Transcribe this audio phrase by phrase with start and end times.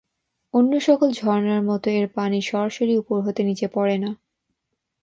[0.53, 4.11] অন্য সকল ঝর্ণার মত এর পানি সরাসরি উপর হতে নিচে পড়ে না।